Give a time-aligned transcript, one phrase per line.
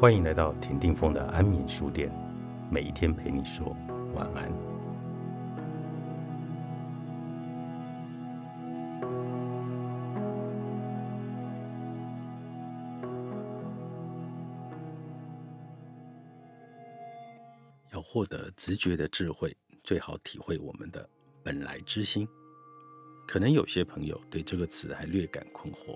[0.00, 2.10] 欢迎来到田定峰的安眠书店，
[2.70, 3.76] 每一天陪你说
[4.14, 4.50] 晚安。
[17.90, 19.54] 要获得直觉的智慧，
[19.84, 21.06] 最好体会我们的
[21.42, 22.26] 本来之心。
[23.28, 25.94] 可能有些朋友对这个词还略感困惑，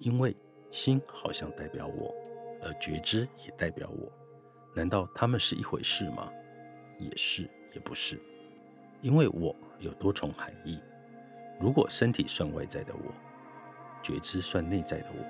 [0.00, 0.36] 因为
[0.72, 2.12] 心好像代表我，
[2.62, 4.12] 而觉知也代表我，
[4.74, 6.28] 难道他们是一回事吗？
[6.98, 8.20] 也是，也不是，
[9.00, 10.80] 因为我有多重含义。
[11.60, 13.12] 如果身体算外在的我，
[14.02, 15.24] 觉知算内在的我，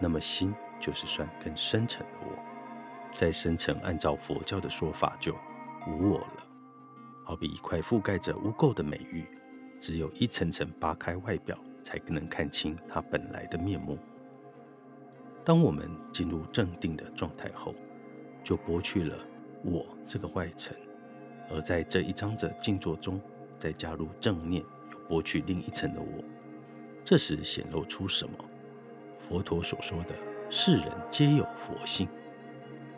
[0.00, 2.38] 那么心就是算更深层的我。
[3.12, 5.34] 再深层，按照佛教的说法，就
[5.88, 6.46] 无我了。
[7.24, 9.24] 好比一块覆盖着污垢的美玉。
[9.78, 13.98] 只有一层层扒开外表，才能看清它本来的面目。
[15.46, 17.72] 当我们进入镇定的状态后，
[18.42, 19.16] 就剥去了
[19.62, 20.76] 我这个外层，
[21.48, 23.20] 而在这一张的静坐中，
[23.56, 26.24] 再加入正念，又剥去另一层的我。
[27.04, 28.36] 这时显露出什么？
[29.20, 30.16] 佛陀所说的
[30.50, 32.08] “世人皆有佛性”。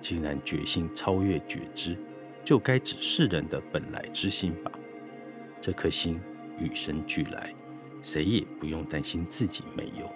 [0.01, 1.99] 既然觉性超越觉知，
[2.43, 4.73] 就该指世人的本来之心吧。
[5.61, 6.19] 这颗心。
[6.59, 7.55] 与生俱来，
[8.03, 10.11] 谁也不用担心自己没有。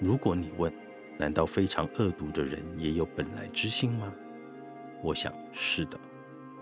[0.00, 0.72] 如果你问，
[1.18, 4.12] 难道非常恶毒的人也有本来之心吗？
[5.02, 5.98] 我想是的，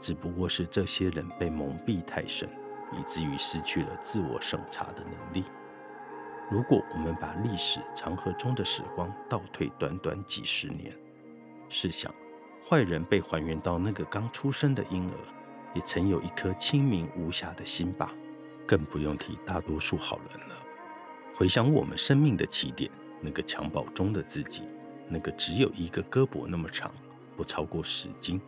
[0.00, 2.48] 只不过是这些人被蒙蔽太深，
[2.92, 5.44] 以至于失去了自我审查的能力。
[6.50, 10.92] 如果我们把历史长河中的时光倒退短短几十年，
[11.68, 12.12] 试想，
[12.68, 15.16] 坏人被还原到那个刚出生的婴儿，
[15.74, 18.12] 也曾有一颗清明无瑕的心吧。
[18.66, 20.54] 更不用提大多数好人了。
[21.34, 22.90] 回想我们生命的起点，
[23.20, 24.62] 那个襁褓中的自己，
[25.08, 26.92] 那个只有一个胳膊那么长，
[27.36, 28.40] 不超过十斤，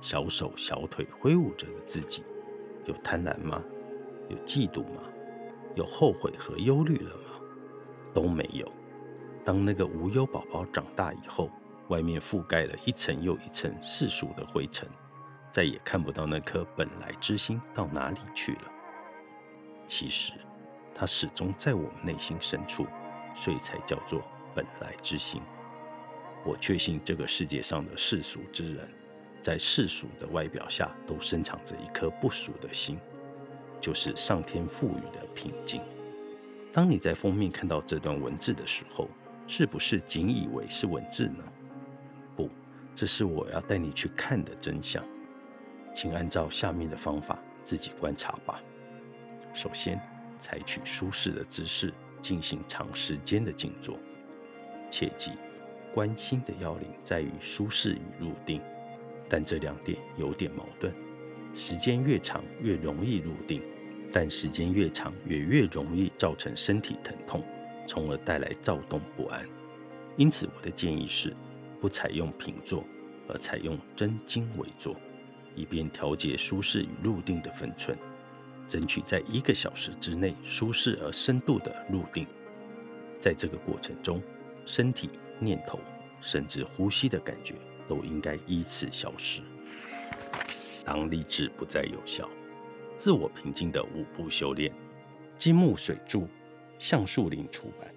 [0.00, 2.22] 小手小腿挥舞着的自己，
[2.86, 3.62] 有贪婪吗？
[4.28, 5.02] 有嫉妒吗？
[5.74, 7.40] 有后悔和忧虑了吗？
[8.12, 8.70] 都没有。
[9.44, 11.50] 当那个无忧宝宝长大以后，
[11.88, 14.88] 外面覆盖了一层又一层世俗的灰尘，
[15.50, 18.72] 再也看不到那颗本来之心到哪里去了。
[19.86, 20.32] 其实，
[20.94, 22.86] 它始终在我们内心深处，
[23.34, 24.22] 所以才叫做
[24.54, 25.42] 本来之心。
[26.44, 28.88] 我确信这个世界上的世俗之人，
[29.40, 32.98] 在世俗的外表下，都深藏着一颗不俗的心，
[33.80, 35.80] 就是上天赋予的平静。
[36.72, 39.08] 当你在封面看到这段文字的时候，
[39.46, 41.44] 是不是仅以为是文字呢？
[42.36, 42.50] 不，
[42.94, 45.02] 这是我要带你去看的真相。
[45.94, 48.60] 请按照下面的方法自己观察吧。
[49.52, 50.00] 首先，
[50.38, 51.94] 采取舒适的姿势
[52.24, 53.98] 进行长时间的静坐。
[54.88, 55.32] 切记，
[55.92, 58.62] 观心的要领在于舒适与入定，
[59.28, 60.90] 但这两点有点矛盾。
[61.54, 63.62] 时间越长越容易入定，
[64.10, 67.44] 但时间越长也越容易造成身体疼痛，
[67.86, 69.46] 从而带来躁动不安。
[70.16, 71.36] 因此，我的建议是，
[71.78, 72.82] 不采用平坐，
[73.28, 74.96] 而采用真经为坐，
[75.54, 77.98] 以便调节舒适与入定的分寸。
[78.68, 82.26] 争取在一个小时之内舒适而深度的入定，
[83.20, 84.22] 在这个过程中，
[84.66, 85.78] 身体、念头
[86.20, 87.54] 甚至呼吸的感觉
[87.86, 89.42] 都应该依次消失。
[90.84, 92.28] 当理智不再有效，
[92.96, 94.72] 自我平静的五步修炼，
[95.36, 96.28] 金木水柱
[96.78, 97.94] 橡树林出版。